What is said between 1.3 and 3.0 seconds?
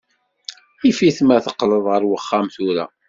teqqleḍ ar wexxam tura.